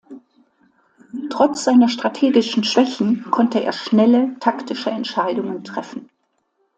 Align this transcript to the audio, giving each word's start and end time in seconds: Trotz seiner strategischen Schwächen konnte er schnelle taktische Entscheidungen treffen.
Trotz 1.29 1.63
seiner 1.63 1.87
strategischen 1.87 2.63
Schwächen 2.63 3.29
konnte 3.29 3.61
er 3.63 3.71
schnelle 3.71 4.35
taktische 4.39 4.89
Entscheidungen 4.89 5.63
treffen. 5.63 6.09